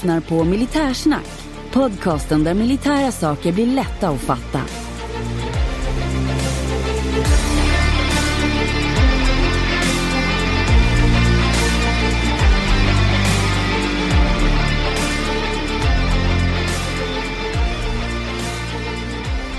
[0.00, 1.26] lyssnar på Militärsnack.
[1.72, 4.60] Podcasten där militära saker blir lätta att fatta.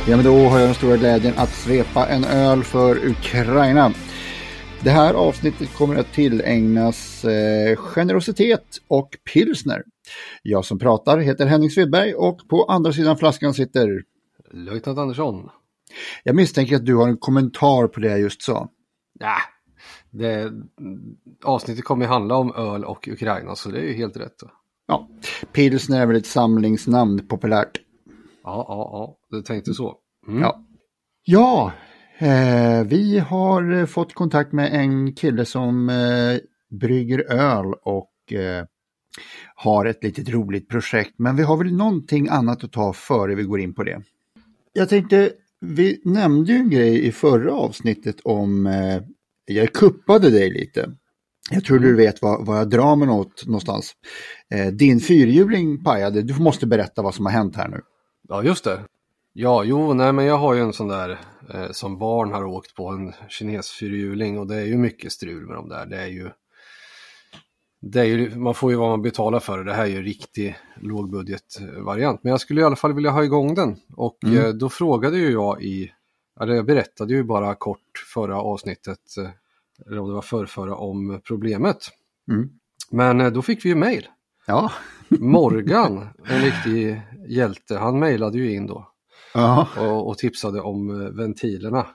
[0.07, 3.93] Ja, men då har jag den stora glädjen att svepa en öl för Ukraina.
[4.83, 9.83] Det här avsnittet kommer att tillägnas eh, generositet och pilsner.
[10.43, 14.03] Jag som pratar heter Henning Svedberg och på andra sidan flaskan sitter...
[14.53, 15.49] Löjtnant Andersson.
[16.23, 18.69] Jag misstänker att du har en kommentar på det jag just sa.
[19.19, 19.37] Ja,
[20.09, 20.51] det,
[21.43, 24.39] avsnittet kommer handla om öl och Ukraina så det är ju helt rätt.
[24.39, 24.51] Då.
[24.87, 25.09] Ja,
[25.51, 27.81] pilsner är väl ett samlingsnamn populärt.
[28.43, 29.95] Ja, ja, ja, du tänkte så.
[30.27, 30.41] Mm.
[30.41, 30.65] Ja,
[31.23, 31.71] ja
[32.17, 36.37] eh, vi har fått kontakt med en kille som eh,
[36.79, 38.65] brygger öl och eh,
[39.55, 41.13] har ett litet roligt projekt.
[41.17, 44.01] Men vi har väl någonting annat att ta före vi går in på det.
[44.73, 49.01] Jag tänkte, vi nämnde ju en grej i förra avsnittet om, eh,
[49.45, 50.91] jag kuppade dig lite.
[51.51, 53.93] Jag tror du vet vad, vad jag drar mig åt någonstans.
[54.53, 57.81] Eh, din fyrhjuling pajade, du måste berätta vad som har hänt här nu.
[58.29, 58.79] Ja, just det.
[59.33, 61.19] Ja, jo, nej, men jag har ju en sån där
[61.53, 65.47] eh, som barn har åkt på en kines fyrhjuling och det är ju mycket strul
[65.47, 65.85] med de där.
[65.85, 66.29] Det är ju,
[67.81, 69.63] det är ju, man får ju vad man betalar för det.
[69.63, 72.23] Det här är ju en riktig lågbudgetvariant.
[72.23, 73.75] Men jag skulle i alla fall vilja ha igång den.
[73.95, 74.37] Och Mm.
[74.37, 75.91] eh, då frågade ju jag i,
[76.41, 79.29] eller jag berättade ju bara kort förra avsnittet, eh,
[79.87, 81.77] eller om det var förrförra, om problemet.
[82.31, 82.49] Mm.
[82.91, 84.07] Men eh, då fick vi ju mejl.
[84.47, 84.71] Ja,
[85.09, 88.87] Morgan, en riktig hjälte, han mejlade ju in då
[89.77, 91.87] och, och tipsade om ventilerna.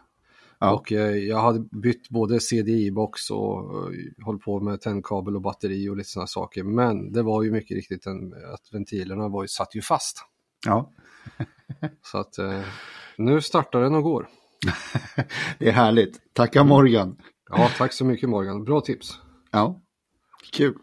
[0.58, 0.74] Ja.
[0.74, 3.58] Och eh, jag hade bytt både CDI-box och
[3.92, 6.62] eh, hållit på med tändkabel och batteri och lite sådana saker.
[6.62, 10.18] Men det var ju mycket riktigt en, att ventilerna var ju, satt ju fast.
[10.66, 10.92] ja.
[12.02, 12.60] Så att eh,
[13.18, 14.28] nu startar den och går.
[15.58, 16.34] Det är härligt.
[16.34, 17.16] Tacka Morgan.
[17.50, 18.64] Ja, tack så mycket Morgan.
[18.64, 19.18] Bra tips.
[19.50, 19.80] Ja,
[20.52, 20.74] kul.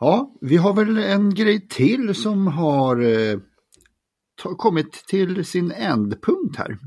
[0.00, 3.38] Ja, vi har väl en grej till som har eh,
[4.56, 6.78] kommit till sin ändpunkt här.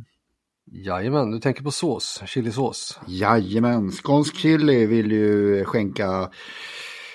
[0.73, 2.99] Jajamän, du tänker på sås, chilisås.
[3.07, 6.29] Jajamän, skånsk chili vill ju skänka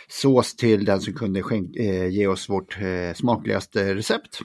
[0.09, 4.39] sås till den som kunde skänk- eh, ge oss vårt eh, smakligaste recept.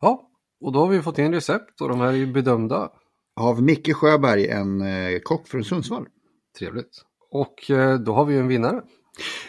[0.00, 2.90] Ja, och då har vi fått in recept och de här är ju bedömda.
[3.40, 6.06] Av Micke Sjöberg, en eh, kock från Sundsvall.
[6.58, 7.02] Trevligt.
[7.30, 8.82] Och eh, då har vi ju en vinnare.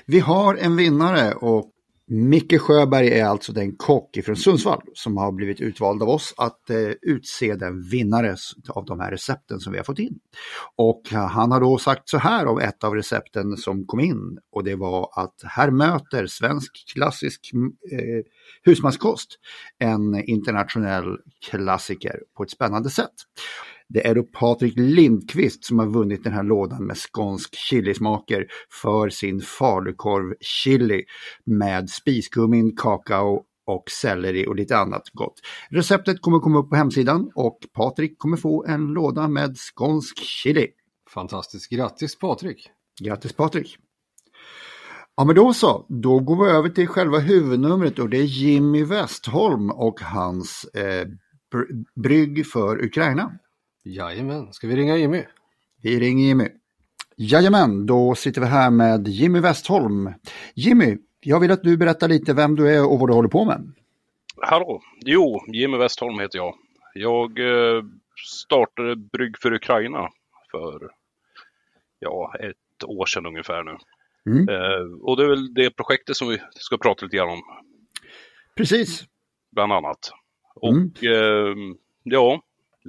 [0.05, 1.71] Vi har en vinnare och
[2.09, 6.69] Micke Sjöberg är alltså den kock från Sundsvall som har blivit utvald av oss att
[6.69, 8.35] eh, utse den vinnare
[8.69, 10.19] av de här recepten som vi har fått in.
[10.75, 14.39] Och eh, han har då sagt så här om ett av recepten som kom in
[14.51, 17.51] och det var att här möter svensk klassisk
[17.91, 18.25] eh,
[18.63, 19.39] husmanskost
[19.79, 21.17] en internationell
[21.49, 23.13] klassiker på ett spännande sätt.
[23.89, 28.47] Det är då Patrik Lindqvist som har vunnit den här lådan med skånsk chilismaker
[28.81, 31.03] för sin falukorv chili
[31.45, 35.41] med spiskummin, kakao och selleri och lite annat gott.
[35.69, 40.67] Receptet kommer komma upp på hemsidan och Patrik kommer få en låda med skånsk chili.
[41.13, 41.69] Fantastiskt.
[41.69, 42.69] Grattis Patrik!
[43.03, 43.77] Grattis Patrik!
[45.15, 48.83] Ja men då så, då går vi över till själva huvudnumret och det är Jimmy
[48.83, 51.07] Westholm och hans eh,
[51.53, 53.31] br- brygg för Ukraina.
[53.87, 55.23] Jajamän, ska vi ringa Jimmy?
[55.81, 56.47] Vi ringer Jimmy.
[57.15, 60.13] Jajamän, då sitter vi här med Jimmy Westholm.
[60.53, 63.45] Jimmy, jag vill att du berättar lite vem du är och vad du håller på
[63.45, 63.73] med.
[64.41, 64.81] Hallå!
[65.05, 66.55] Jo, Jimmy Westholm heter jag.
[66.93, 67.83] Jag eh,
[68.25, 70.09] startade Brygg för Ukraina
[70.51, 70.89] för
[71.99, 73.77] ja, ett år sedan ungefär nu.
[74.25, 74.49] Mm.
[74.49, 77.41] Eh, och det är väl det projektet som vi ska prata lite grann om,
[78.57, 79.05] Precis.
[79.51, 80.11] bland annat.
[80.63, 80.91] Mm.
[80.95, 81.55] Och eh,
[82.03, 82.41] ja,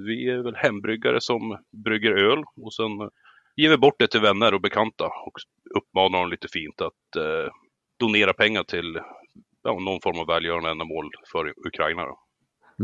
[0.07, 3.09] vi är väl hembryggare som brygger öl och sen
[3.55, 5.33] ger vi bort det till vänner och bekanta och
[5.77, 7.51] uppmanar dem lite fint att eh,
[7.99, 8.99] donera pengar till
[9.63, 12.05] ja, någon form av välgörande ändamål för Ukraina.
[12.05, 12.19] Då.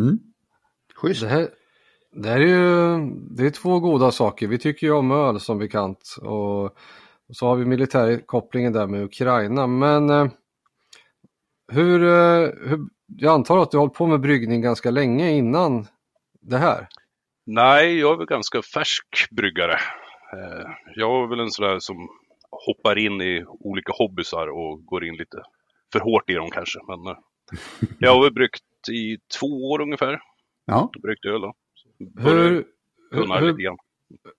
[0.01, 0.19] Mm.
[0.95, 1.21] Schysst.
[1.21, 1.49] Det här,
[2.11, 4.47] det här är ju det är två goda saker.
[4.47, 6.77] Vi tycker ju om öl som bekant och
[7.33, 9.67] så har vi militärkopplingen där med Ukraina.
[9.67, 10.27] Men eh,
[11.71, 15.87] hur, eh, hur, jag antar att du har hållit på med bryggning ganska länge innan
[16.41, 16.87] det här?
[17.45, 19.73] Nej, jag är väl ganska färsk bryggare.
[20.33, 22.09] Eh, Jag är väl en sån där som
[22.51, 25.37] hoppar in i olika hobbysar och går in lite
[25.93, 26.79] för hårt i dem kanske.
[26.87, 27.17] Men eh,
[27.99, 30.19] jag har väl bryggt i två år ungefär.
[30.65, 30.91] Ja.
[31.03, 31.53] Bryggt öl då.
[32.17, 32.65] Hur,
[33.11, 33.77] hur, grann.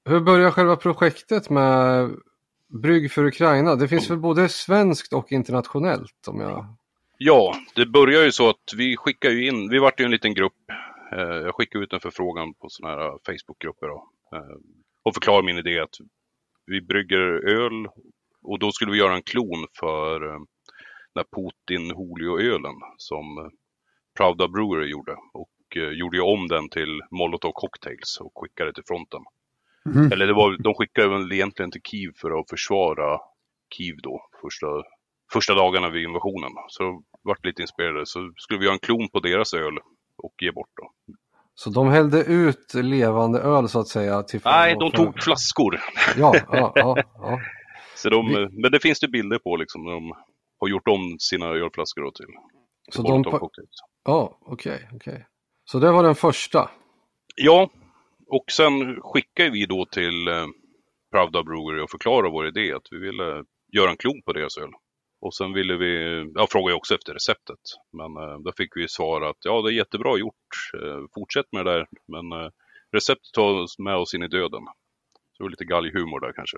[0.04, 2.10] hur börjar själva projektet med
[2.82, 3.76] Brygg för Ukraina?
[3.76, 6.66] Det finns väl både svenskt och internationellt om jag...
[7.18, 10.34] Ja, det börjar ju så att vi skickar ju in, vi vart ju en liten
[10.34, 10.52] grupp.
[11.12, 14.10] Eh, jag skickade ut en förfrågan på sådana här Facebookgrupper då.
[14.36, 14.56] Eh,
[15.02, 15.96] och förklarade min idé att
[16.66, 17.18] vi brygger
[17.48, 17.86] öl
[18.42, 20.40] och då skulle vi göra en klon för eh,
[21.14, 23.50] den här Putin Julio-ölen som
[24.16, 25.16] Prouda Brewery gjorde.
[25.32, 29.20] Och gjorde ju om den till Molotov Cocktails och skickade till fronten.
[29.94, 30.12] Mm.
[30.12, 33.20] Eller det var, de skickade väl egentligen till Kiev för att försvara
[33.74, 34.66] Kiev då, första,
[35.32, 36.50] första dagarna vid invasionen.
[36.68, 39.78] Så vart lite inspirerade, så skulle vi göra en klon på deras öl
[40.18, 41.14] och ge bort då.
[41.54, 44.22] Så de hällde ut levande öl så att säga?
[44.22, 45.80] Till Nej, de tog flaskor.
[46.16, 46.94] Ja, ja, ja.
[47.14, 47.40] ja.
[47.96, 48.60] så de, vi...
[48.62, 50.12] Men det finns det bilder på liksom, de
[50.60, 52.26] har gjort om sina ölflaskor då till,
[52.92, 53.50] till så de pa...
[54.04, 55.12] Ja, okej, okay, okej.
[55.12, 55.24] Okay.
[55.64, 56.70] Så det var den första?
[57.36, 57.70] Ja,
[58.26, 60.46] och sen skickade vi då till eh,
[61.12, 63.44] Pravda Brewery och förklarade vår idé att vi ville
[63.76, 64.70] göra en klon på deras öl.
[65.20, 67.60] Och sen ville vi, jag frågade också efter receptet,
[67.92, 70.46] men eh, då fick vi svar att ja det är jättebra gjort,
[70.82, 72.50] eh, fortsätt med det där, men eh,
[72.92, 74.64] receptet tar oss med oss in i döden.
[75.32, 76.56] Så det var lite galghumor där kanske.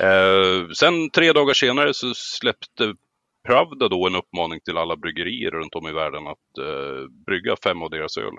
[0.06, 2.94] eh, sen tre dagar senare så släppte
[3.46, 7.82] Pravda då en uppmaning till alla bryggerier runt om i världen att eh, brygga fem
[7.82, 8.36] av deras öl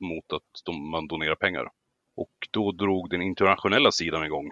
[0.00, 1.68] mot att de, man donerar pengar.
[2.16, 4.50] Och då drog den internationella sidan igång.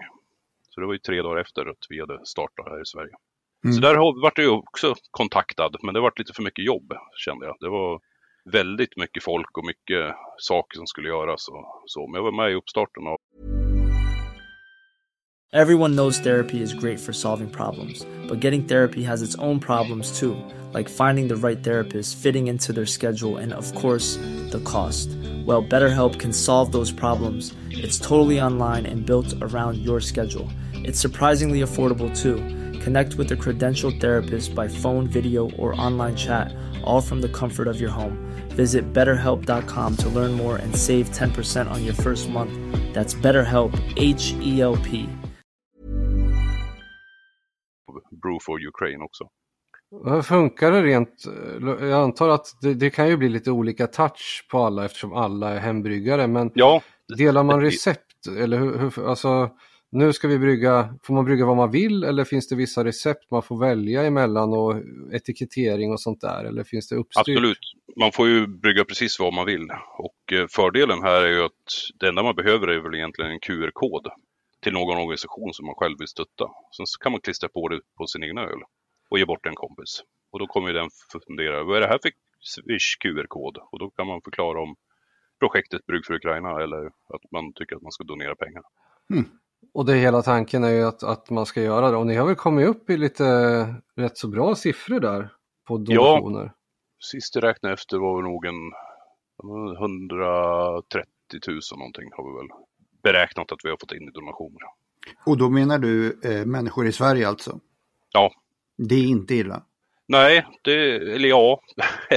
[0.69, 3.13] Så det var ju tre dagar efter att vi hade startat här i Sverige.
[3.67, 3.75] Mm.
[3.75, 6.93] Så där vart jag också kontaktad, men det vart lite för mycket jobb
[7.25, 7.55] kände jag.
[7.59, 7.99] Det var
[8.51, 12.07] väldigt mycket folk och mycket saker som skulle göras och så.
[12.07, 13.17] Men jag var med i uppstarten av
[15.53, 20.19] Everyone knows therapy is great for solving problems, but getting therapy has its own problems
[20.19, 20.35] too,
[20.73, 24.17] like finding the right therapist, fitting into their schedule, and of course,
[24.51, 25.09] the cost.
[25.45, 27.53] Well, BetterHelp can solve those problems.
[27.69, 30.49] It's totally online and built around your schedule.
[30.73, 32.43] It's surprisingly affordable too.
[32.87, 36.55] Connect with a credentialed therapist by phone, video, or online chat,
[36.85, 38.17] all from the comfort of your home.
[38.55, 42.53] Visit betterhelp.com to learn more and save 10% on your first month.
[42.93, 45.09] That's BetterHelp, H E L P.
[48.21, 49.23] Brew for Ukraine också.
[50.05, 51.23] Hur funkar det rent?
[51.61, 55.49] Jag antar att det, det, kan ju bli lite olika touch på alla eftersom alla
[55.49, 56.27] är hembryggare.
[56.27, 56.81] Men ja,
[57.17, 58.27] delar man recept?
[58.39, 59.49] Eller hur, hur, alltså,
[59.91, 63.31] nu ska vi brygga, får man brygga vad man vill eller finns det vissa recept
[63.31, 64.75] man får välja emellan och
[65.13, 66.45] etikettering och sånt där?
[66.45, 67.21] Eller finns det uppstyrt?
[67.21, 67.59] Absolut,
[67.99, 69.67] man får ju brygga precis vad man vill.
[69.97, 71.51] Och eh, fördelen här är ju att
[71.99, 74.07] det enda man behöver är väl egentligen en QR-kod
[74.61, 76.45] till någon organisation som man själv vill stötta.
[76.77, 78.59] Sen kan man klistra på det på sin egna öl
[79.09, 80.03] och ge bort en kompis.
[80.31, 80.89] Och då kommer den
[81.27, 82.11] fundera, vad är det här för
[82.41, 83.57] Swish QR-kod?
[83.71, 84.75] Och då kan man förklara om
[85.39, 88.63] projektet Brygg för Ukraina eller att man tycker att man ska donera pengar.
[89.13, 89.25] Mm.
[89.73, 91.97] Och det hela tanken är ju att, att man ska göra det.
[91.97, 93.23] Och ni har väl kommit upp i lite
[93.95, 95.29] rätt så bra siffror där
[95.67, 96.43] på donationer?
[96.43, 96.53] Ja,
[96.99, 98.71] sist jag räknade efter var det nog en
[99.77, 101.09] 130
[101.47, 102.47] 000 någonting har vi väl
[103.03, 104.61] beräknat att vi har fått in i donationer.
[105.25, 107.59] Och då menar du eh, människor i Sverige alltså?
[108.13, 108.31] Ja.
[108.77, 109.63] Det är inte illa?
[110.07, 111.61] Nej, det, eller ja.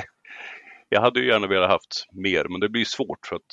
[0.89, 3.53] jag hade ju gärna velat haft mer, men det blir svårt för att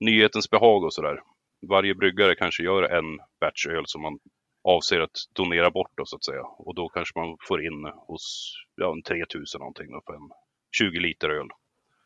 [0.00, 1.20] nyhetens behag och sådär
[1.68, 4.18] varje bryggare kanske gör en batch öl som man
[4.64, 6.42] avser att donera bort då, så att säga.
[6.42, 10.30] Och då kanske man får in hos ja, en 3000 någonting då, för en
[10.78, 11.48] 20 liter öl.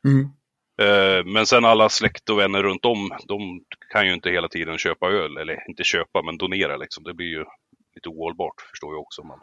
[0.04, 0.28] Mm.
[0.82, 4.78] Eh, men sen alla släkt och vänner runt om, de kan ju inte hela tiden
[4.78, 7.04] köpa öl, eller inte köpa men donera liksom.
[7.04, 7.44] Det blir ju
[7.94, 9.24] lite ohållbart förstår jag också.
[9.24, 9.38] Men,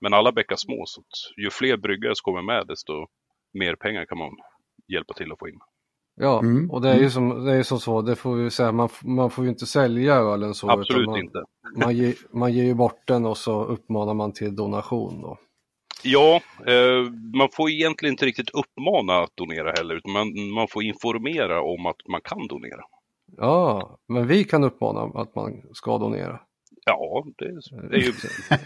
[0.00, 1.02] men alla bäckar små, så
[1.36, 3.06] ju fler bryggare som kommer med desto
[3.52, 4.36] mer pengar kan man
[4.92, 5.60] hjälpa till att få in.
[6.16, 6.70] Ja, mm.
[6.70, 7.10] och det är ju mm.
[7.10, 10.14] som, det är som så, det får vi säga, man, man får ju inte sälja
[10.14, 10.70] ölen så.
[10.70, 11.42] Absolut man, inte.
[11.76, 15.38] Man, ge, man ger ju bort den och så uppmanar man till donation då.
[16.02, 20.82] Ja, eh, man får egentligen inte riktigt uppmana att donera heller, utan man, man får
[20.82, 22.82] informera om att man kan donera.
[23.36, 26.40] Ja, men vi kan uppmana att man ska donera.
[26.88, 28.12] Ja, det, är ju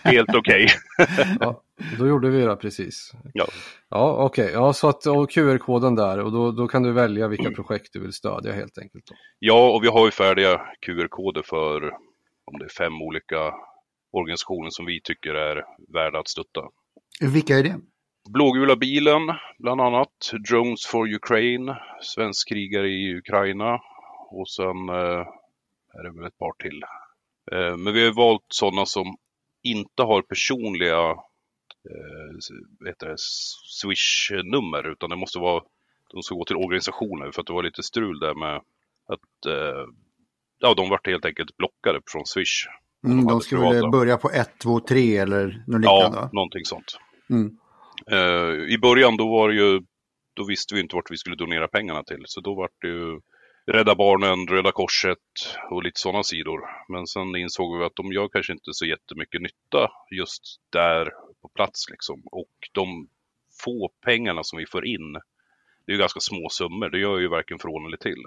[0.04, 0.66] helt okej.
[1.40, 1.62] Ja,
[1.98, 3.12] då gjorde vi det precis.
[3.34, 3.46] Ja,
[3.88, 4.44] ja okej.
[4.44, 4.54] Okay.
[4.54, 7.54] Ja, så att, och QR-koden där och då, då kan du välja vilka mm.
[7.54, 9.06] projekt du vill stödja helt enkelt.
[9.06, 9.14] Då.
[9.38, 11.84] Ja, och vi har ju färdiga QR-koder för
[12.44, 13.54] om det är fem olika
[14.12, 16.60] organisationer som vi tycker är värda att stötta.
[17.20, 17.80] Vilka är det?
[18.28, 19.22] Blågula bilen,
[19.58, 20.32] bland annat.
[20.48, 23.80] Drones for Ukraine, Svensk krigare i Ukraina
[24.30, 25.26] och sen eh,
[25.94, 26.82] är det väl ett par till
[27.50, 29.16] men vi har valt sådana som
[29.62, 31.10] inte har personliga
[31.90, 33.14] eh,
[33.80, 35.62] Swish-nummer utan det måste vara,
[36.12, 38.56] de ska gå till organisationer för att det var lite strul där med
[39.06, 39.86] att eh,
[40.58, 42.66] ja, de vart helt enkelt blockade från Swish.
[43.04, 46.18] Mm, de, de skulle börja på 1, 2, 3 eller något liknande?
[46.18, 46.98] Ja, någonting sånt.
[47.30, 47.56] Mm.
[48.06, 49.80] Eh, I början då var det ju,
[50.34, 52.22] då visste vi inte vart vi skulle donera pengarna till.
[52.24, 53.20] Så då var det ju
[53.66, 55.18] Rädda Barnen, Röda Korset
[55.70, 56.60] och lite sådana sidor.
[56.88, 61.10] Men sen insåg vi att de gör kanske inte så jättemycket nytta just där
[61.42, 62.22] på plats liksom.
[62.24, 63.08] Och de
[63.64, 65.12] få pengarna som vi får in,
[65.86, 66.90] det är ju ganska små summor.
[66.90, 68.22] Det gör ju varken från eller till.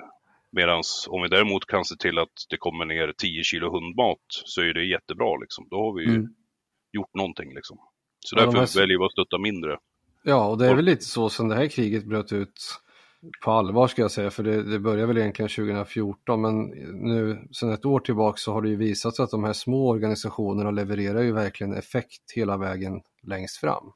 [0.51, 4.61] Medan om vi däremot kan se till att det kommer ner 10 kilo hundmat så
[4.61, 5.67] är det jättebra liksom.
[5.69, 6.35] Då har vi ju mm.
[6.91, 7.77] gjort någonting liksom.
[8.19, 8.79] Så därför här...
[8.79, 9.77] väljer vi att stötta mindre.
[10.23, 12.83] Ja, och det är väl lite så som det här kriget bröt ut
[13.43, 16.65] på allvar ska jag säga, för det, det började väl egentligen 2014 men
[17.09, 19.89] nu sedan ett år tillbaka så har det ju visat sig att de här små
[19.89, 23.91] organisationerna levererar ju verkligen effekt hela vägen längst fram.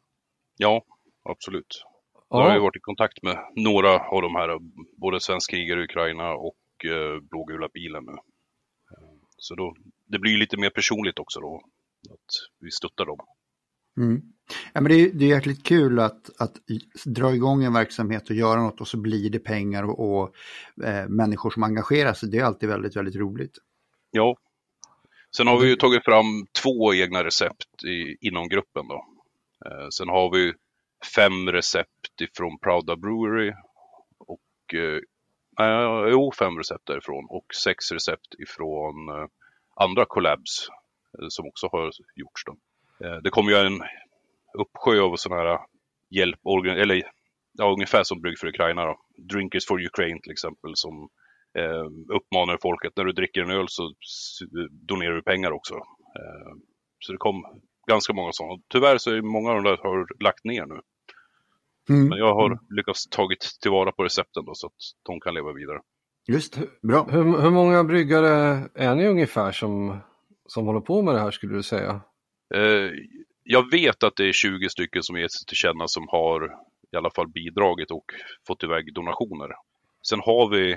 [0.57, 0.83] Ja,
[1.23, 1.83] absolut.
[2.13, 2.39] Ja.
[2.39, 4.59] Jag har ju varit i kontakt med några av de här,
[5.01, 8.15] både Svensk krigare i Ukraina och eh, Blågula bilen nu.
[9.37, 11.61] Så då, det blir lite mer personligt också då,
[12.09, 13.17] att vi stöttar dem.
[13.97, 14.21] Mm.
[14.73, 16.53] Ja, men det, är, det är jäkligt kul att, att
[17.05, 20.35] dra igång en verksamhet och göra något och så blir det pengar och, och
[20.85, 22.29] eh, människor som engagerar sig.
[22.29, 23.57] Det är alltid väldigt, väldigt roligt.
[24.11, 24.37] Ja.
[25.37, 29.05] Sen har vi ju tagit fram två egna recept i, inom gruppen då.
[29.65, 30.53] Eh, sen har vi
[31.15, 33.53] fem recept ifrån Prouda Brewery
[34.17, 34.99] och eh,
[36.11, 39.27] jo, fem recept därifrån och sex recept ifrån eh,
[39.75, 40.69] andra collabs
[41.19, 42.43] eh, som också har gjorts.
[42.45, 42.57] Då.
[43.05, 43.81] Eh, det kommer ju en
[44.61, 45.59] uppsjö av sådana här
[46.09, 47.03] hjälp, eller
[47.57, 48.97] ja, ungefär som Brygg för Ukraina då.
[49.17, 51.09] Drinkers for Ukraine till exempel som
[51.57, 53.93] eh, uppmanar folk att när du dricker en öl så
[54.71, 55.73] donerar du pengar också.
[56.19, 56.53] Eh,
[56.99, 57.43] så det kom
[57.87, 58.61] ganska många sådana.
[58.73, 60.79] Tyvärr så är många av de där har lagt ner nu.
[61.89, 62.07] Mm.
[62.09, 64.73] Men jag har lyckats tagit tillvara på recepten då, så att
[65.03, 65.79] de kan leva vidare.
[66.27, 67.07] Just bra.
[67.09, 69.97] Hur, hur många bryggare är ni ungefär som,
[70.45, 72.01] som håller på med det här skulle du säga?
[72.55, 72.91] Eh,
[73.49, 76.45] jag vet att det är 20 stycken som ger sig till känna som har
[76.93, 78.05] i alla fall bidragit och
[78.47, 79.49] fått iväg donationer.
[80.09, 80.71] Sen har vi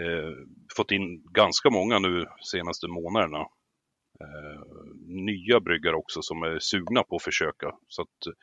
[0.00, 0.34] eh,
[0.76, 3.40] fått in ganska många nu senaste månaderna.
[4.20, 4.62] Eh,
[5.06, 7.74] nya bryggare också som är sugna på att försöka.
[7.88, 8.34] Så att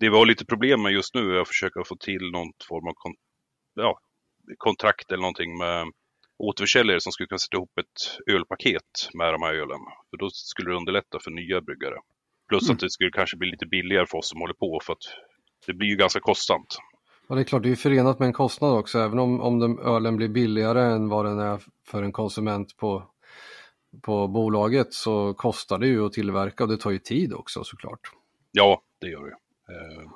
[0.00, 2.88] det vi har lite problem med just nu är att försöka få till någon form
[2.88, 3.14] av kon
[3.74, 3.98] ja,
[4.58, 5.92] kontrakt eller någonting med
[6.38, 9.80] återförsäljare som skulle kunna sätta ihop ett ölpaket med de här ölen.
[10.10, 11.96] För då skulle det underlätta för nya bryggare.
[12.48, 12.74] Plus mm.
[12.74, 15.04] att det skulle kanske bli lite billigare för oss som håller på för att
[15.66, 16.78] det blir ju ganska kostsamt.
[17.28, 18.98] Ja, det är klart, det är förenat med en kostnad också.
[18.98, 23.10] Även om, om den, ölen blir billigare än vad den är för en konsument på,
[24.02, 28.00] på bolaget så kostar det ju att tillverka och det tar ju tid också såklart.
[28.52, 29.36] Ja, det gör det.
[29.74, 30.10] Eh,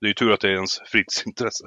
[0.00, 1.66] det är ju tur att det är ens fritidsintresse.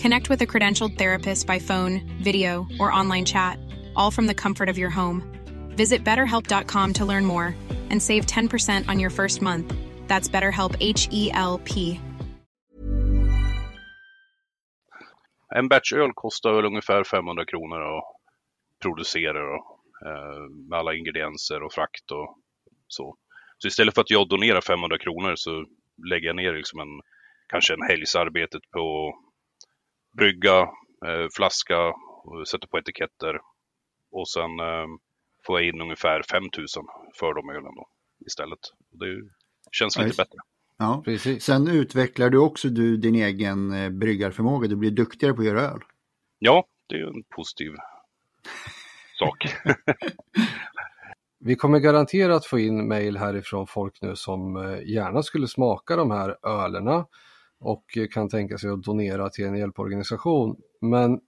[0.00, 3.58] Connect with a credentialed therapist by phone, video, or online chat,
[3.94, 5.22] all from the comfort of your home.
[5.76, 7.54] Visit betterhelp.com to learn more
[7.90, 9.74] and save 10% on your first month.
[10.08, 12.00] That's BetterHelp H E L P.
[15.54, 18.04] En batch öl kostar väl ungefär 500 kronor att
[18.82, 22.38] producera och, eh, med alla ingredienser och frakt och
[22.88, 23.16] så.
[23.58, 25.64] Så istället för att jag donerar 500 kronor så
[26.10, 27.00] lägger jag ner liksom en,
[27.48, 29.14] kanske en helgs arbetet på
[30.12, 30.60] brygga,
[31.06, 31.92] eh, flaska,
[32.50, 33.40] sätter på etiketter
[34.10, 34.86] och sen eh,
[35.46, 36.84] får jag in ungefär 5000
[37.20, 37.88] för de ölen då
[38.26, 38.58] istället.
[38.90, 39.06] Det
[39.72, 40.38] känns lite ja, bättre.
[40.78, 41.44] Ja, precis.
[41.44, 45.60] Sen utvecklar du också du din egen eh, bryggarförmåga, du blir duktigare på att göra
[45.60, 45.80] öl.
[46.38, 47.72] Ja, det är en positiv
[49.18, 49.54] sak.
[51.38, 56.10] vi kommer garanterat få in mejl härifrån folk nu som eh, gärna skulle smaka de
[56.10, 57.06] här ölerna
[57.60, 60.56] och kan tänka sig att donera till en hjälporganisation.
[60.80, 61.20] Men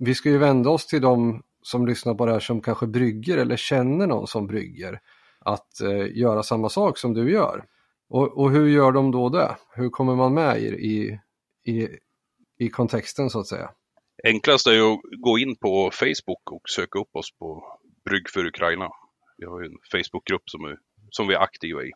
[0.00, 3.38] vi ska ju vända oss till de som lyssnar på det här som kanske brygger
[3.38, 5.00] eller känner någon som brygger
[5.38, 7.64] att eh, göra samma sak som du gör.
[8.08, 9.56] Och, och, hur gör de då det?
[9.74, 11.18] Hur kommer man med i,
[11.64, 11.88] i,
[12.58, 13.70] i kontexten så att säga?
[14.24, 18.46] Enklast är ju att gå in på Facebook och söka upp oss på Brygg för
[18.46, 18.88] Ukraina.
[19.36, 20.78] Vi har ju en Facebookgrupp som, är,
[21.10, 21.92] som vi är aktiva i.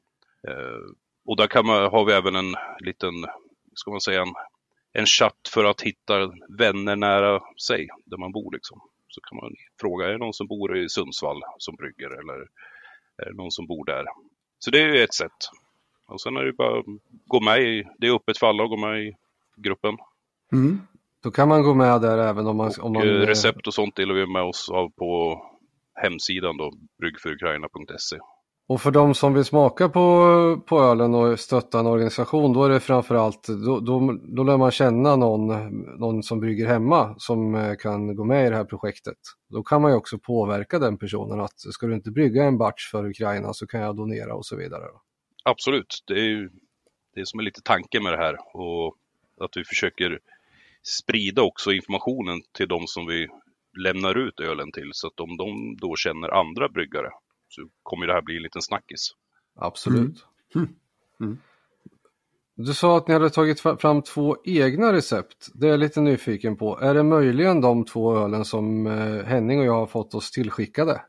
[0.49, 0.95] Eh,
[1.29, 3.15] och där kan man, har vi även en liten,
[3.75, 4.35] ska man säga, en,
[4.93, 6.15] en chatt för att hitta
[6.59, 8.81] vänner nära sig, där man bor liksom.
[9.09, 12.39] Så kan man fråga, är det någon som bor i Sundsvall som brygger eller
[13.23, 14.05] är det någon som bor där?
[14.59, 15.39] Så det är ju ett sätt.
[16.07, 16.87] Och sen är det bara att
[17.27, 19.17] gå med i, det är öppet för alla att gå med i
[19.57, 19.97] gruppen.
[20.53, 20.81] Mm.
[21.23, 22.67] Då kan man gå med där även om man...
[22.67, 25.43] Och om man eh, recept och sånt delar vi med oss av på
[25.95, 28.19] hemsidan då, bryggforukraina.se.
[28.69, 32.69] Och för de som vill smaka på, på ölen och stötta en organisation, då är
[32.69, 35.47] det framförallt, då, då, då lär man känna någon,
[35.99, 39.17] någon som brygger hemma som eh, kan gå med i det här projektet.
[39.49, 42.91] Då kan man ju också påverka den personen att ska du inte brygga en batch
[42.91, 44.85] för Ukraina så kan jag donera och så vidare.
[45.45, 46.51] Absolut, det är ju
[47.15, 48.97] det som är lite tanken med det här och
[49.41, 50.19] att vi försöker
[50.83, 53.29] sprida också informationen till de som vi
[53.79, 57.11] lämnar ut ölen till så att om de då känner andra bryggare
[57.49, 59.15] så kommer det här bli en liten snackis.
[59.55, 60.27] Absolut.
[60.55, 60.69] Mm.
[61.21, 61.39] Mm.
[62.55, 65.49] Du sa att ni hade tagit fram två egna recept.
[65.55, 66.79] Det är jag lite nyfiken på.
[66.81, 71.03] Är det möjligen de två ölen som eh, Henning och jag har fått oss tillskickade?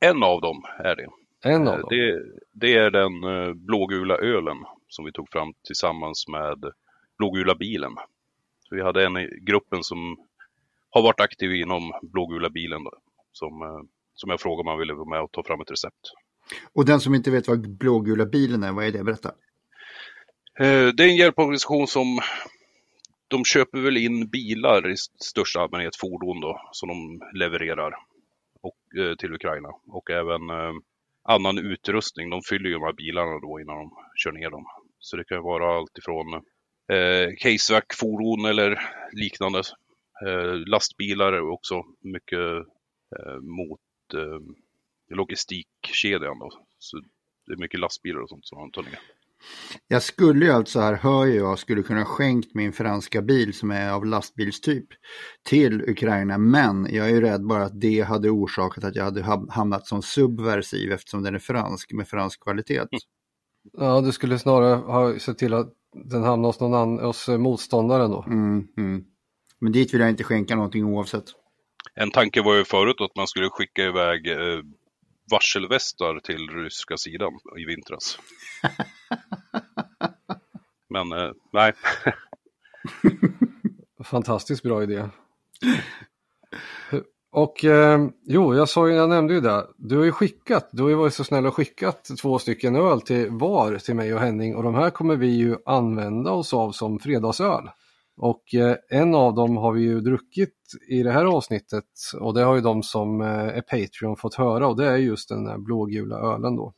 [0.00, 1.08] En av dem är det.
[1.44, 1.88] En av dem?
[1.90, 4.56] Det, det är den eh, blågula ölen
[4.88, 6.72] som vi tog fram tillsammans med
[7.18, 7.92] blågula bilen.
[8.68, 10.16] Så vi hade en i gruppen som
[10.90, 12.92] har varit aktiv inom blågula bilen då,
[13.32, 13.80] som eh,
[14.14, 16.12] som jag frågade om han ville vara med och ta fram ett recept.
[16.72, 19.04] Och den som inte vet vad blågula bilen är, vad är det?
[19.04, 19.28] Berätta.
[20.60, 22.20] Eh, det är en hjälporganisation som
[23.28, 27.94] de köper väl in bilar i största allmänhet, fordon då, som de levererar
[28.62, 29.68] och, eh, till Ukraina.
[29.86, 30.72] Och även eh,
[31.24, 32.30] annan utrustning.
[32.30, 34.64] De fyller ju de här bilarna då innan de kör ner dem.
[34.98, 36.34] Så det kan vara allt ifrån
[36.92, 38.80] eh, casevac-fordon eller
[39.12, 39.62] liknande.
[40.26, 42.38] Eh, lastbilar också mycket
[43.16, 43.80] eh, mot
[44.14, 44.38] eh,
[45.10, 46.38] logistikkedjan.
[46.38, 46.50] Då.
[46.78, 46.96] Så
[47.46, 48.98] det är mycket lastbilar och sånt som han tar ner.
[49.88, 53.90] Jag skulle ju alltså här, hör jag, skulle kunna skänkt min franska bil som är
[53.90, 54.86] av lastbilstyp
[55.42, 56.38] till Ukraina.
[56.38, 59.22] Men jag är ju rädd bara att det hade orsakat att jag hade
[59.52, 62.78] hamnat som subversiv eftersom den är fransk med fransk kvalitet.
[62.78, 62.88] Mm.
[63.72, 65.72] Ja, du skulle snarare ha sett till att
[66.10, 68.24] den hamnar hos, någon annan, hos motståndaren då.
[68.26, 69.04] Mm, mm.
[69.58, 71.24] Men dit vill jag inte skänka någonting oavsett.
[71.94, 74.60] En tanke var ju förut att man skulle skicka iväg eh,
[75.30, 78.18] varselvästar till ryska sidan i vintras.
[80.88, 81.72] Men eh, nej.
[84.04, 85.08] Fantastiskt bra idé.
[87.32, 89.66] Och eh, jo, jag, sa, jag nämnde ju det.
[89.76, 93.00] Du har ju skickat, du har ju varit så snäll och skickat två stycken öl
[93.00, 96.72] till var till mig och Henning och de här kommer vi ju använda oss av
[96.72, 97.68] som fredagsöl.
[98.16, 100.54] Och eh, en av dem har vi ju druckit
[100.88, 101.84] i det här avsnittet
[102.20, 105.28] och det har ju de som eh, är Patreon fått höra och det är just
[105.28, 106.74] den här blågula ölen då.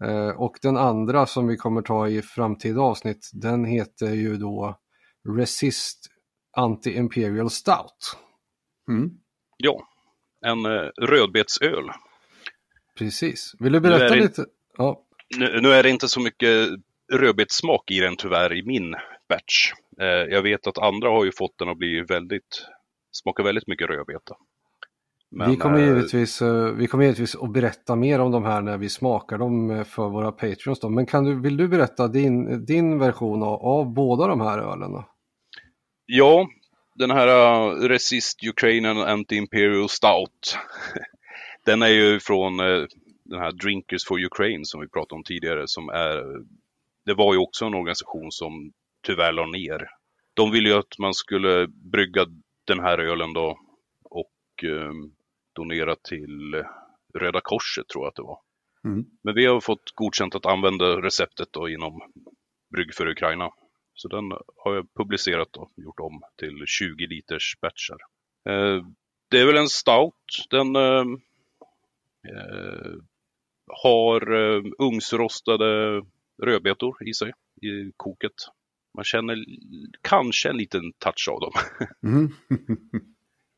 [0.00, 4.78] Eh, och den andra som vi kommer ta i framtida avsnitt den heter ju då
[5.36, 6.06] Resist
[6.56, 8.16] Anti-Imperial Stout.
[8.88, 9.10] Mm.
[9.56, 9.88] Ja,
[10.40, 10.66] en
[11.08, 11.90] rödbetsöl.
[12.98, 13.54] Precis.
[13.58, 14.44] Vill du berätta lite?
[14.76, 15.02] Ja.
[15.38, 16.68] Nu, nu, är det inte så mycket
[17.12, 18.94] rödbetssmak i den tyvärr i min
[19.28, 19.72] batch.
[20.00, 22.66] Eh, jag vet att andra har ju fått den att bli väldigt,
[23.12, 24.36] smaka väldigt mycket rödbeta.
[25.30, 28.62] Men, vi, kommer eh, givetvis, eh, vi kommer givetvis att berätta mer om de här
[28.62, 30.80] när vi smakar dem för våra patreons.
[30.80, 30.88] Då.
[30.88, 35.02] Men kan du, vill du berätta din, din version av, av båda de här ölen?
[36.06, 36.48] Ja,
[36.94, 40.58] den här uh, Resist Ukrainian Anti-Imperial Stout.
[41.64, 42.86] den är ju från uh,
[43.24, 45.62] den här Drinkers for Ukraine som vi pratade om tidigare.
[45.66, 46.22] Som är,
[47.06, 48.72] det var ju också en organisation som
[49.06, 49.88] tyvärr la ner.
[50.34, 52.26] De ville ju att man skulle brygga
[52.66, 53.58] den här ölen då
[54.04, 54.92] och eh,
[55.54, 56.64] donera till
[57.14, 58.40] Röda Korset tror jag att det var.
[58.84, 59.04] Mm.
[59.22, 62.00] Men vi har fått godkänt att använda receptet då inom
[62.74, 63.50] Brygg för Ukraina.
[63.94, 67.98] Så den har jag publicerat och gjort om till 20 liters batchar.
[68.48, 68.86] Eh,
[69.30, 70.46] det är väl en stout.
[70.50, 71.04] Den eh,
[72.28, 72.92] eh
[73.82, 76.02] har eh, ugnsrostade
[76.42, 78.32] rödbetor i sig i koket.
[78.96, 79.44] Man känner
[80.02, 81.52] kanske en liten touch av dem.
[82.02, 82.32] Mm.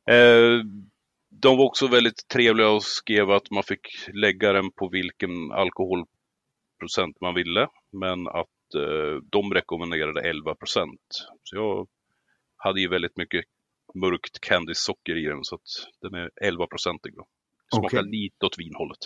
[0.10, 0.64] eh,
[1.30, 7.20] de var också väldigt trevliga och skrev att man fick lägga den på vilken alkoholprocent
[7.20, 7.68] man ville.
[7.92, 11.00] Men att eh, de rekommenderade 11 procent.
[11.42, 11.88] Så jag
[12.56, 13.44] hade ju väldigt mycket
[13.94, 15.68] mörkt candysocker i den så att
[16.00, 17.14] den är 11 procentig.
[17.74, 18.10] Smakar Okej.
[18.10, 18.98] lite åt vinhållet.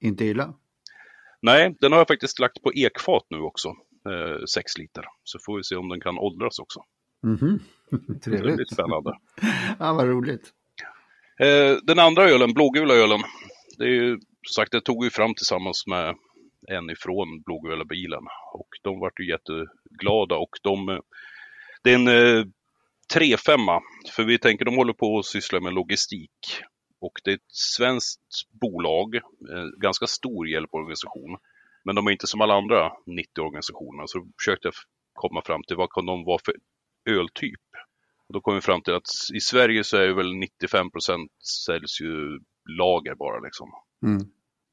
[0.00, 0.54] Inte illa.
[1.42, 3.74] Nej, den har jag faktiskt lagt på ekfat nu också.
[4.08, 5.04] Eh, 6 liter.
[5.24, 6.80] Så får vi se om den kan åldras också.
[7.22, 7.58] Mhm.
[7.90, 8.72] Det blir Trevligt.
[8.72, 9.12] spännande.
[9.78, 10.50] Ja, vad roligt.
[11.40, 13.20] Eh, den andra ölen, blågula ölen,
[13.78, 16.14] det är ju som sagt, det tog vi fram tillsammans med
[16.68, 20.98] en ifrån blågula bilen och de vart ju jätteglada och de, eh,
[21.82, 22.44] det är en eh,
[23.14, 23.80] 3-5
[24.16, 26.62] för vi tänker de håller på att syssla med logistik
[27.00, 31.36] och det är ett svenskt bolag, eh, ganska stor hjälporganisation,
[31.84, 34.74] men de är inte som alla andra 90 organisationer så försökte jag
[35.12, 36.54] komma fram till vad kan de vara för
[37.10, 37.60] öltyp.
[38.28, 41.28] Och då kom vi fram till att i Sverige så är det väl 95%
[41.66, 42.40] säljs ju
[42.78, 43.70] lager bara liksom.
[44.06, 44.20] Mm.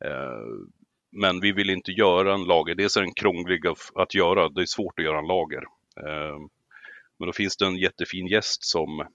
[0.06, 0.68] Eh,
[1.12, 2.76] men vi vill inte göra en lager.
[2.76, 4.50] Dels är den krånglig att, göra.
[4.50, 5.64] Det är svårt att göra en lager.
[5.98, 6.38] Eh,
[7.20, 9.08] men då finns det en jättefin gäst som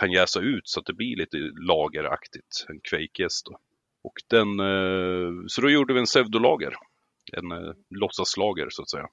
[0.00, 1.36] kan jäsa ut så att det blir lite
[1.68, 2.66] lageraktigt.
[2.68, 3.46] En kveikgäst.
[3.46, 3.58] då.
[4.02, 6.74] Och den, eh, så då gjorde vi en pseudolager.
[7.32, 9.08] En eh, låtsaslager så att säga.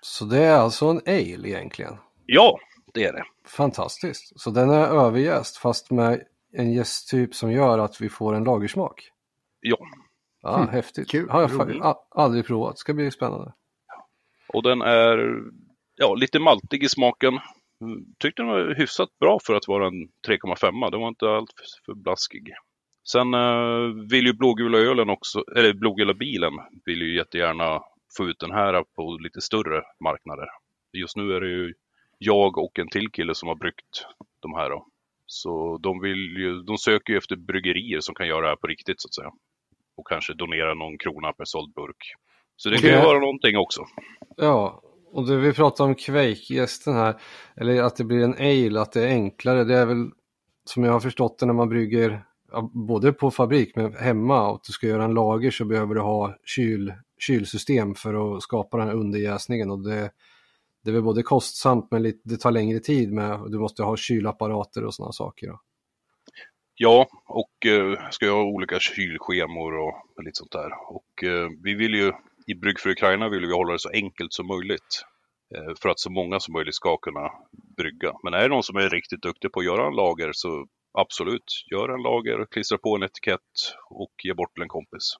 [0.00, 1.96] Så det är alltså en ale egentligen.
[2.26, 2.58] Ja,
[2.94, 3.24] det är det.
[3.44, 4.40] Fantastiskt.
[4.40, 9.10] Så den är överjäst fast med en jästtyp som gör att vi får en lagersmak.
[9.60, 9.78] Ja,
[10.42, 11.10] Ja, Hmm, häftigt.
[11.10, 12.78] kul, Har jag fa- a- aldrig provat.
[12.78, 13.52] Ska bli spännande.
[14.48, 15.40] Och den är
[15.96, 17.38] ja, lite maltig i smaken.
[17.80, 20.90] Mm, Tyckte den var hyfsat bra för att vara en 3,5.
[20.90, 21.52] Den var inte allt
[21.86, 22.52] för blaskig.
[23.12, 26.52] Sen eh, vill ju blågula ölen också, eller blågula bilen
[26.84, 27.80] vill ju jättegärna
[28.16, 30.46] få ut den här på lite större marknader.
[30.92, 31.74] Just nu är det ju
[32.18, 34.06] jag och en till kille som har bryggt
[34.40, 34.86] de här då.
[35.26, 38.66] Så de, vill ju, de söker ju efter bryggerier som kan göra det här på
[38.66, 39.30] riktigt så att säga.
[39.96, 42.14] Och kanske donera någon krona per såld burk.
[42.56, 43.84] Så det kan ju vara någonting också.
[44.36, 47.20] Ja, och det vi pratar om kveikgästen här,
[47.56, 50.10] eller att det blir en ale, att det är enklare, det är väl
[50.64, 52.22] som jag har förstått det när man brygger
[52.72, 56.00] både på fabrik men hemma och att du ska göra en lager så behöver du
[56.00, 60.10] ha kyl, kylsystem för att skapa den här underjäsningen och det,
[60.84, 63.96] det är väl både kostsamt men lite, det tar längre tid med, du måste ha
[63.96, 65.46] kylapparater och sådana saker.
[65.46, 65.60] Då.
[66.78, 70.70] Ja, och eh, ska jag ha olika kylschemor och lite sånt där.
[70.88, 72.12] Och eh, vi vill ju,
[72.46, 75.04] i Brygg för Ukraina vill vi hålla det så enkelt som möjligt.
[75.54, 77.30] Eh, för att så många som möjligt ska kunna
[77.76, 78.12] brygga.
[78.22, 80.66] Men är det någon som är riktigt duktig på att göra en lager så
[81.00, 83.40] absolut, gör en lager, klistra på en etikett
[83.90, 85.16] och ge bort till en kompis.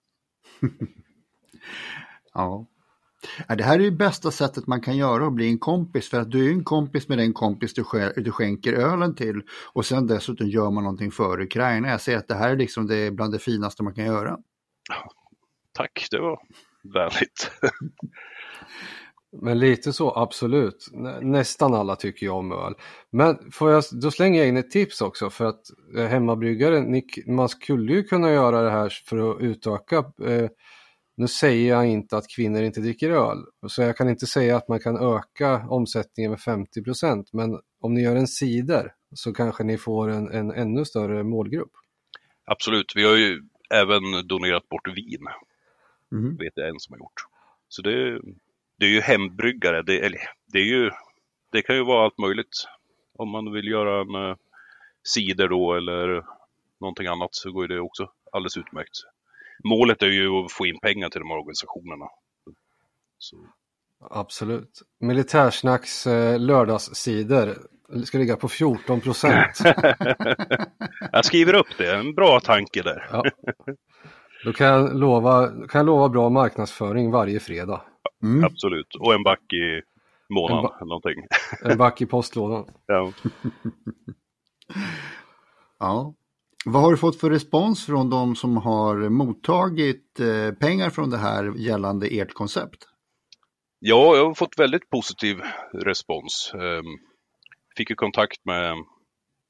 [2.35, 2.67] Ja.
[3.57, 6.31] Det här är ju bästa sättet man kan göra att bli en kompis för att
[6.31, 7.85] du är en kompis med den kompis du,
[8.17, 11.89] du skänker ölen till och sen dessutom gör man någonting för Ukraina.
[11.89, 14.39] Jag säger att det här är liksom det bland det finaste man kan göra.
[15.73, 16.39] Tack, det var
[16.95, 17.51] vänligt.
[19.33, 20.89] Men lite så, absolut.
[20.93, 22.75] Nä, nästan alla tycker jag om öl.
[23.13, 25.61] Men får jag, då slänger jag in ett tips också för att
[25.97, 29.97] eh, hemmabryggare, ni, man skulle ju kunna göra det här för att utöka.
[30.25, 30.49] Eh,
[31.17, 34.69] nu säger jag inte att kvinnor inte dricker öl, så jag kan inte säga att
[34.69, 39.79] man kan öka omsättningen med 50% men om ni gör en cider så kanske ni
[39.79, 41.71] får en, en ännu större målgrupp.
[42.45, 43.43] Absolut, vi har ju
[43.75, 45.27] även donerat bort vin.
[46.13, 46.37] Mhm.
[46.37, 47.23] vet jag en som har gjort.
[47.69, 48.21] Så det,
[48.79, 50.21] det är ju hembryggare, det, eller,
[50.53, 50.91] det, är ju,
[51.53, 52.67] det kan ju vara allt möjligt.
[53.19, 54.37] Om man vill göra en uh,
[55.05, 56.25] cider då eller
[56.81, 58.97] någonting annat så går ju det också alldeles utmärkt.
[59.65, 62.07] Målet är ju att få in pengar till de här organisationerna.
[63.19, 63.37] Så,
[64.11, 64.83] Absolut.
[65.01, 67.59] Militärsnacks eh, lördagscider
[68.05, 69.61] ska ligga på 14 procent.
[71.13, 73.09] jag skriver upp det, en bra tanke där.
[73.13, 73.23] Ja.
[74.45, 77.83] Då kan jag, lova, kan jag lova bra marknadsföring varje fredag.
[78.23, 78.45] Mm.
[78.45, 79.83] Absolut, och en back i
[80.35, 81.27] månaden En ba- eller någonting.
[81.63, 82.65] En back i postlådan.
[82.87, 83.13] Ja.
[85.79, 86.15] Ja.
[86.65, 91.17] Vad har du fått för respons från de som har mottagit eh, pengar från det
[91.19, 92.89] här gällande ert koncept?
[93.79, 95.41] Ja, jag har fått väldigt positiv
[95.75, 96.53] respons.
[96.55, 96.85] Ehm,
[97.77, 98.75] Fick ju kontakt med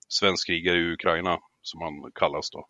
[0.09, 2.67] svensk krigare i Ukraina, som han kallas då.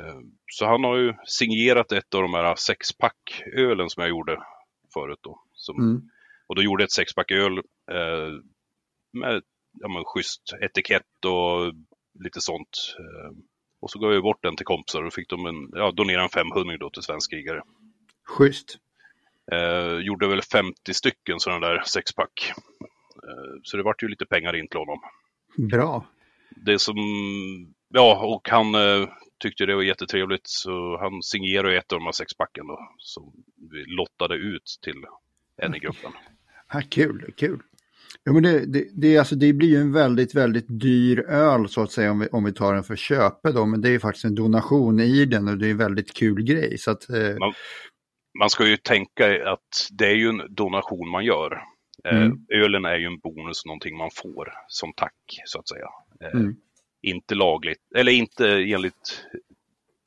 [0.00, 4.42] Ehm, Så han har ju signerat ett av de här sexpack-ölen som jag gjorde
[4.92, 5.42] förut då.
[5.52, 6.02] Som, Mm.
[6.46, 7.58] Och då gjorde jag ett sexpack öl
[7.90, 8.32] eh,
[9.12, 9.42] med
[9.80, 11.74] ja, men, schysst etikett och
[12.24, 12.96] lite sånt.
[12.98, 13.42] Ehm,
[13.80, 16.28] Och så gav jag bort den till kompisar och fick de en, ja, donera en
[16.28, 17.62] 500 då till svensk krigare.
[18.24, 18.78] Schysst.
[19.52, 22.52] Eh, gjorde väl 50 stycken sådana där sexpack.
[23.28, 24.98] Eh, så det vart ju lite pengar in till honom.
[25.56, 26.06] Bra.
[26.50, 26.96] Det som,
[27.88, 32.12] ja och han, eh, tyckte det var jättetrevligt så han signerade ett av de här
[32.12, 33.32] sexpacken då som
[33.72, 35.04] vi lottade ut till
[35.62, 36.12] en i gruppen.
[36.72, 37.60] Ja, kul, kul.
[38.24, 41.82] Ja, men det, det, det, alltså, det blir ju en väldigt, väldigt dyr öl så
[41.82, 44.24] att säga om vi, om vi tar den för köpe då, men det är faktiskt
[44.24, 46.78] en donation i den och det är en väldigt kul grej.
[46.78, 47.36] Så att, eh...
[47.38, 47.52] man,
[48.38, 51.52] man ska ju tänka att det är ju en donation man gör.
[52.04, 52.46] Eh, Mm.
[52.54, 55.88] Ölen är ju en bonus, någonting man får som tack så att säga.
[56.20, 56.56] Eh, Mm.
[57.02, 59.26] Inte lagligt, eller inte enligt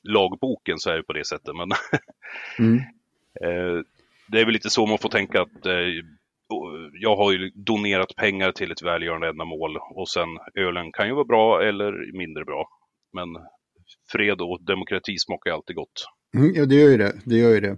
[0.04, 1.70] lagboken så är det på det sättet, men
[2.60, 2.78] Mm.
[3.42, 3.84] Eh,
[4.28, 5.74] det är väl lite så man får tänka att eh,
[6.94, 11.26] jag har ju donerat pengar till ett välgörande ändamål och sen ölen kan ju vara
[11.26, 12.68] bra eller mindre bra.
[13.14, 13.28] Men
[14.12, 16.06] fred och demokrati smakar alltid gott.
[16.36, 17.22] Mm, ja, det gör ju det.
[17.26, 17.78] det, gör ju det.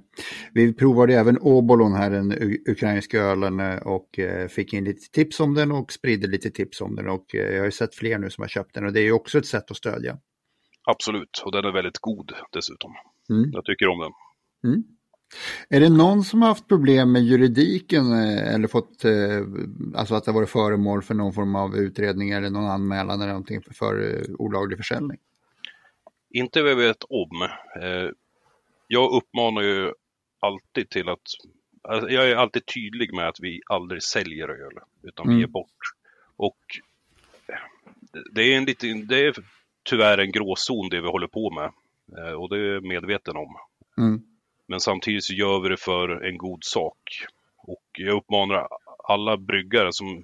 [0.54, 2.32] Vi provade även Obolon här, den
[2.70, 6.82] ukrainska ölen, eh, och eh, fick in lite tips om den och spridde lite tips
[6.82, 7.10] om den.
[7.10, 9.04] Och eh, jag har ju sett fler nu som har köpt den och det är
[9.04, 10.18] ju också ett sätt att stödja.
[10.86, 12.92] Absolut, och den är väldigt god dessutom.
[13.30, 13.50] Mm.
[13.54, 14.12] Jag tycker om den.
[14.72, 14.84] Mm.
[15.70, 19.04] Är det någon som har haft problem med juridiken eller fått,
[19.96, 23.62] alltså att det varit föremål för någon form av utredning eller någon anmälan eller någonting
[23.62, 25.18] för, olaglig försäljning?
[26.30, 27.48] Inte vad jag vet om.
[28.94, 29.94] Eh, jag uppmanar ju
[30.40, 31.20] alltid till att,
[31.84, 35.40] alltså, jag är alltid tydlig med att vi aldrig säljer öl, utan vi Mm.
[35.40, 35.80] ger bort.
[36.36, 36.60] Och
[38.12, 39.36] det- det är en liten, det är
[39.84, 41.72] tyvärr en gråzon det vi håller på med.
[42.18, 43.56] Eh, och det är jag medveten om.
[43.98, 44.22] Mm.
[44.68, 46.98] Men samtidigt så gör vi det för en god sak.
[47.58, 48.68] Och jag uppmanar
[49.08, 50.24] alla bryggare som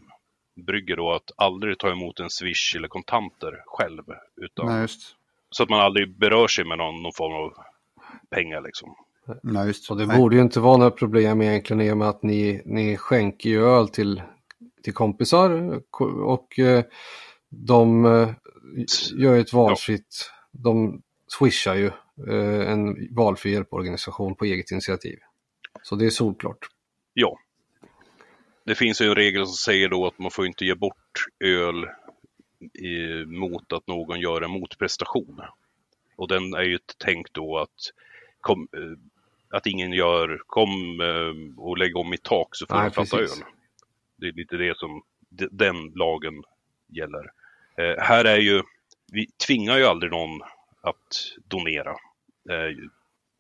[0.56, 4.04] brygger då att aldrig ta emot en swish eller kontanter själv.
[4.42, 4.88] Utan, Nej.
[5.52, 7.54] Så att man aldrig berör sig med någon, någon form av
[8.30, 8.96] pengar liksom.
[9.44, 9.92] Nej, just.
[9.92, 10.18] Och det Nej.
[10.18, 13.66] borde ju inte vara några problem egentligen i och med att ni, ni skänker ju
[13.66, 14.22] öl till,
[14.84, 15.82] till kompisar
[16.24, 16.84] och eh,
[17.50, 18.30] de eh,
[19.14, 21.92] gör ju ett valfritt, de swishar ju
[22.28, 25.20] eh, en valfri hjälporganisation på eget initiativ.
[25.84, 26.68] Så det är solklart.
[27.14, 27.40] Ja.
[28.66, 31.86] Det finns ju en regel som säger då att man får inte ge bort öl
[32.74, 35.42] i, mot att någon gör en motprestation.
[36.20, 37.94] Och den är ju tänkt då att,
[38.42, 42.86] kom, eh, att ingen gör kom eh, och lägg om mitt tak så får Nej,
[42.86, 43.38] du fatta precis.
[43.38, 43.46] öl.
[44.16, 46.44] Det är lite det som de, den lagen
[46.88, 47.32] gäller.
[47.78, 48.62] Eh, här är ju,
[49.12, 50.42] vi tvingar ju aldrig någon
[50.82, 51.92] att donera.
[52.50, 52.90] Eh,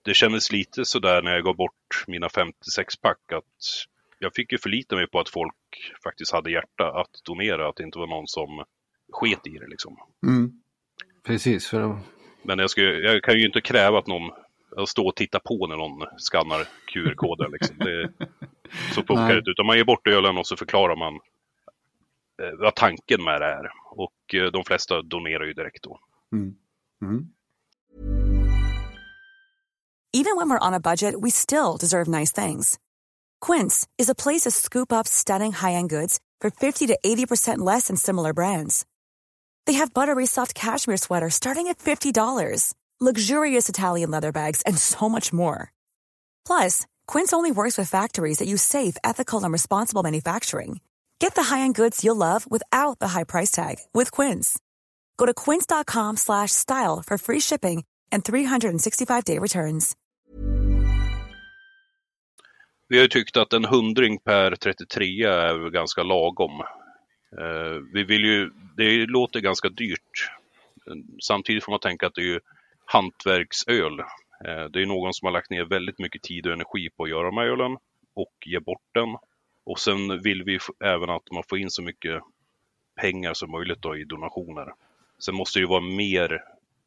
[0.01, 3.85] det kändes lite sådär när jag gav bort mina 56-pack att
[4.19, 7.83] jag fick ju förlita mig på att folk faktiskt hade hjärta att donera, att det
[7.83, 8.63] inte var någon som
[9.11, 9.97] sket i det liksom.
[10.23, 10.61] Mm.
[11.23, 11.99] Precis, för
[12.43, 14.31] Men jag, ska, jag kan ju inte kräva att någon
[14.77, 17.51] att stå och titta på när någon skannar QR-koden.
[17.51, 17.77] Liksom.
[17.77, 18.09] Det,
[18.95, 19.33] så funkar Nej.
[19.33, 19.51] det inte.
[19.51, 21.13] Utan man ger bort ölen och så förklarar man
[22.41, 23.71] eh, vad tanken med det är.
[23.91, 25.99] Och eh, de flesta donerar ju direkt då.
[26.33, 26.55] Mm.
[27.01, 27.27] Mm.
[30.11, 32.79] Even when we're on a budget, we still deserve nice things.
[33.39, 37.87] Quince is a place to scoop up stunning high-end goods for 50 to 80% less
[37.87, 38.85] than similar brands.
[39.69, 45.07] They have buttery soft cashmere sweaters starting at $50, luxurious Italian leather bags, and so
[45.07, 45.71] much more.
[46.43, 50.79] Plus, Quince only works with factories that use safe, ethical, and responsible manufacturing.
[51.19, 54.59] Get the high-end goods you'll love without the high price tag with Quince.
[55.17, 59.95] Go to quince.com slash style for free shipping and 365-day returns.
[62.87, 66.63] Vi har tyckt att en hundring per 33 är ganska lagom.
[67.37, 70.31] Eh, vi vill ju, det låter ganska dyrt.
[71.21, 72.39] Samtidigt får man tänka att det är ju
[72.85, 73.99] hantverksöl.
[74.45, 77.09] Eh, det är någon som har lagt ner väldigt mycket tid och energi på att
[77.09, 77.77] göra de här ölen
[78.13, 79.17] och ge bort den.
[79.65, 82.21] Och sen vill vi även att man får in så mycket
[83.01, 84.73] pengar som möjligt då i donationer.
[85.19, 86.43] Sen måste det ju vara mer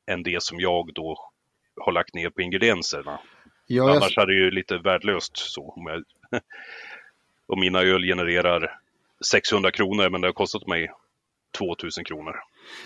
[0.07, 1.31] än det som jag då
[1.77, 3.21] har lagt ner på ingredienserna.
[3.67, 5.71] Ja, jag, Annars hade det ju lite värdelöst så.
[5.71, 6.05] Om, jag,
[7.47, 8.79] om mina öl genererar
[9.31, 10.91] 600 kronor men det har kostat mig
[11.59, 12.35] 2000 kronor.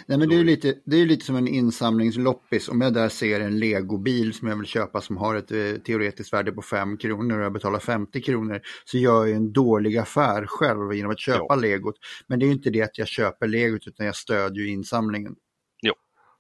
[0.07, 2.69] nej, men det är ju lite, det är lite som en insamlingsloppis.
[2.69, 6.33] Om jag där ser en legobil som jag vill köpa som har ett eh, teoretiskt
[6.33, 10.47] värde på 5 kronor och jag betalar 50 kronor så gör jag en dålig affär
[10.47, 11.95] själv genom att köpa legot.
[12.27, 15.37] Men det är ju inte det att jag köper legot utan jag stödjer insamlingen.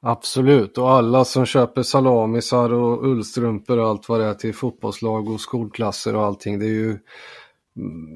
[0.08, 5.28] Absolut, och alla som köper salamisar och ullstrumpor och allt vad det är till fotbollslag
[5.28, 6.58] och skolklasser och allting.
[6.58, 6.98] Det är ju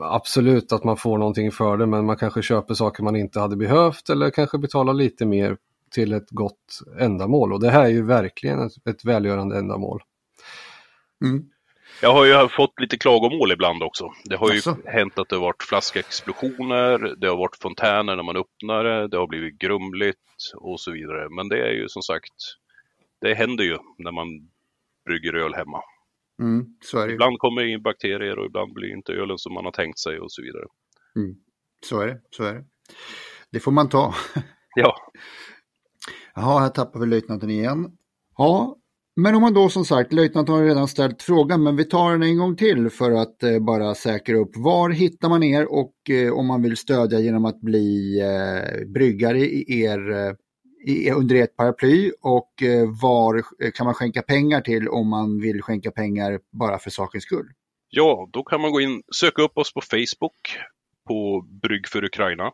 [0.03, 3.57] absolut att man får någonting för det, men man kanske köper saker man inte hade
[3.57, 5.57] behövt eller kanske betalar lite mer
[5.90, 7.53] till ett gott ändamål.
[7.53, 10.03] Och det här är ju verkligen ett, ett välgörande ändamål.
[11.25, 11.44] Mm.
[12.03, 14.12] Jag har ju fått lite klagomål ibland också.
[14.25, 14.77] Det har ju Jaså?
[14.85, 19.16] hänt att det har varit flaskexplosioner, det har varit fontäner när man öppnar det, det
[19.16, 20.18] har blivit grumligt
[20.57, 21.29] och så vidare.
[21.31, 22.35] Men det är ju som sagt,
[23.20, 24.27] det händer ju när man
[25.07, 25.83] brygger öl hemma.
[26.40, 27.14] Mm, så är det ju.
[27.14, 30.33] Ibland kommer in bakterier och ibland blir inte ölen som man har tänkt sig och
[30.33, 30.64] så vidare.
[31.16, 31.35] Mm,
[31.87, 32.64] så är det, så är det.
[33.53, 34.14] Det får man ta.
[34.76, 34.96] Ja,
[36.35, 37.92] Jaha, här tappar vi löjtnanten igen.
[38.37, 38.76] Ja,
[39.16, 42.22] men om man då som sagt, löjtnanten har redan ställt frågan, men vi tar den
[42.22, 44.57] en gång till för att eh, bara säkra upp.
[44.57, 49.38] Var hittar man er och eh, om man vill stödja genom att bli eh, bryggare
[49.38, 50.33] i er, eh,
[50.87, 55.40] i, under ert paraply och eh, var eh, kan man skänka pengar till om man
[55.40, 57.47] vill skänka pengar bara för sakens skull?
[57.90, 60.59] ja, då kan man gå in, söka upp oss på Facebook
[61.07, 62.53] på Brygg för Ukraina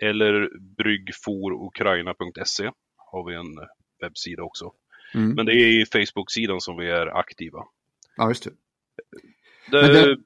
[0.00, 3.68] eller bryggforukraina.se har vi en
[4.00, 4.72] webbsida också.
[5.14, 5.30] Mm.
[5.30, 7.64] Men det är i Facebook-sidan som vi är aktiva.
[8.16, 8.50] Ja, just det.
[9.70, 10.16] Det,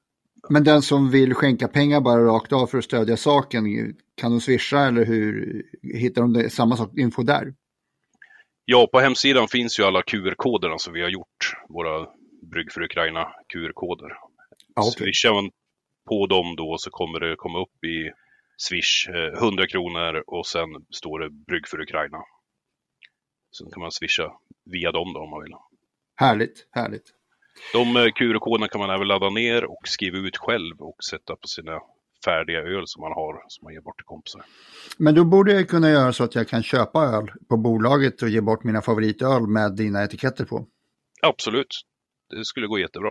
[0.48, 3.64] Men den som vill skänka pengar bara rakt av för att stödja saken,
[4.14, 7.54] kan de swisha eller hur hittar de det, samma sak, info där?
[8.64, 11.56] Ja, på hemsidan finns ju alla QR-koderna som vi har gjort.
[11.68, 12.08] Våra
[12.42, 14.08] Brygg för Ukraina QR-koder.
[14.74, 14.92] Ja, okej.
[14.92, 15.50] Swishar man
[16.08, 18.10] på dem då så kommer det komma upp i
[18.56, 22.18] Swish eh, 100 kronor och sen står det Brygg för Ukraina.
[23.58, 24.32] Sen kan man swisha
[24.64, 25.52] via dem då om man vill.
[26.14, 27.14] Härligt, härligt.
[27.72, 31.48] De eh, QR-koderna kan man även ladda ner och skriva ut själv och sätta på
[31.48, 31.72] sina
[32.24, 34.42] färdiga öl som man har, som man ger bort till kompisar.
[34.98, 38.28] Men då borde jag kunna göra så att jag kan köpa öl på bolaget och
[38.28, 40.66] ge bort mina favoritöl med dina etiketter på.
[41.22, 41.80] Absolut,
[42.30, 43.10] det skulle gå jättebra.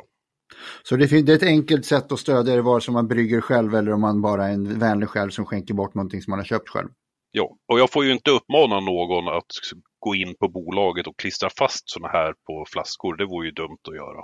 [0.83, 3.93] Så det är ett enkelt sätt att stödja det vare sig man brygger själv eller
[3.93, 6.69] om man bara är en vänlig själv som skänker bort någonting som man har köpt
[6.69, 6.89] själv.
[7.31, 9.45] Ja, och jag får ju inte uppmana någon att
[10.01, 13.17] gå in på bolaget och klistra fast sådana här på flaskor.
[13.17, 14.21] Det vore ju dumt att göra.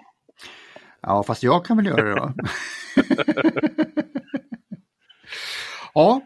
[1.01, 2.33] Ja, fast jag kan väl göra det då.
[5.93, 6.21] ja,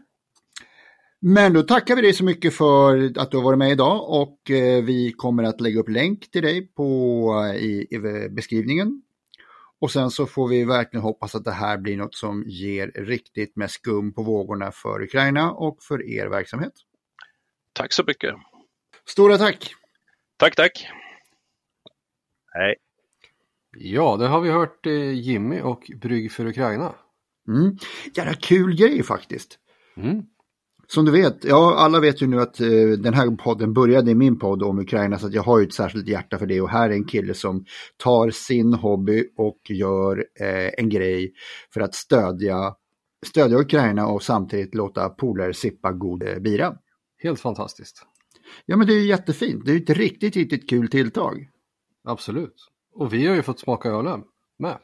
[1.20, 4.52] men då tackar vi dig så mycket för att du har varit med idag och
[4.52, 9.02] eh, vi kommer att lägga upp länk till dig på, eh, i, i beskrivningen.
[9.82, 13.56] Och sen så får vi verkligen hoppas att det här blir något som ger riktigt
[13.56, 16.74] med skum på vågorna för Ukraina och för er verksamhet.
[17.74, 18.36] Tack så mycket.
[19.06, 19.74] Stora tack!
[20.38, 20.88] Tack, tack.
[22.54, 22.76] Hej.
[23.78, 26.96] Ja, det har vi hört eh, Jimmy och Brygg för Ukraina.
[27.48, 27.78] Mm.
[28.16, 29.60] Jävla kul grej faktiskt.
[29.98, 30.24] Mm.
[30.88, 34.16] Som du vet, ja alla vet ju nu att eh, den här podden började i
[34.16, 36.70] min podd om Ukraina så att jag har ju ett särskilt hjärta för det och
[36.70, 37.66] här är en kille som
[37.98, 41.34] tar sin hobby och gör eh, en grej
[41.74, 42.76] för att stödja,
[43.26, 46.76] stödja Ukraina och samtidigt låta polare sippa god eh, bira.
[47.24, 48.06] Helt fantastiskt.
[48.66, 51.50] Ja men det är ju jättefint, det är ju ett riktigt, riktigt kul tilltag.
[52.04, 52.56] Absolut.
[52.94, 54.24] Och vi har ju fått smaka ölen
[54.58, 54.78] med.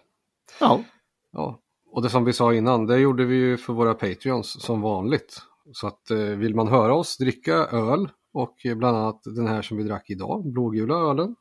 [0.60, 0.84] Ja,
[1.32, 1.62] Ja.
[1.92, 5.42] Och det som vi sa innan, det gjorde vi ju för våra Patreons som vanligt.
[5.72, 9.62] Så att eh, vill man höra oss dricka öl och eh, bland annat den här
[9.62, 11.36] som vi drack idag, blågula ölen,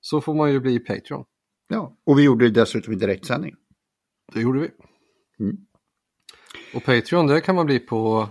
[0.00, 1.24] så får man ju bli Patreon.
[1.68, 1.96] ja.
[2.04, 3.54] och vi gjorde det dessutom i direktsändning.
[4.32, 4.70] Det gjorde vi.
[5.40, 5.56] Mm.
[6.74, 8.28] Och Patreon, det kan man bli på,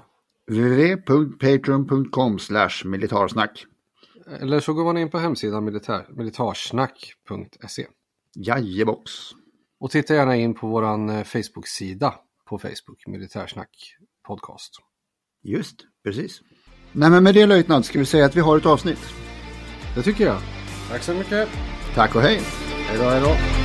[0.51, 2.39] www.patreon.com
[2.85, 3.65] militarsnack.
[4.41, 7.87] eller så går man in på hemsidan militär, militarsnack.se.
[8.35, 9.11] Jajebox.
[9.79, 12.13] Och titta gärna in på våran eh, Facebook-sida
[12.49, 13.69] på Facebook, Militärsnack
[14.27, 14.71] Podcast.
[15.43, 16.41] Just, precis.
[16.91, 19.13] Nej men med det löjtnant ska vi säga att vi har ett avsnitt.
[19.95, 20.41] Det tycker jag.
[20.89, 21.49] Tack så mycket.
[21.95, 22.41] Tack och hej!
[22.87, 23.64] Hej då, hej då.